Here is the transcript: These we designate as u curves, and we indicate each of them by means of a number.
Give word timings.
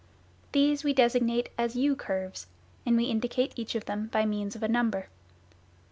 These 0.51 0.83
we 0.83 0.93
designate 0.93 1.49
as 1.59 1.75
u 1.75 1.95
curves, 1.95 2.47
and 2.87 2.97
we 2.97 3.03
indicate 3.03 3.53
each 3.55 3.75
of 3.75 3.85
them 3.85 4.07
by 4.07 4.25
means 4.25 4.55
of 4.55 4.63
a 4.63 4.67
number. 4.67 5.09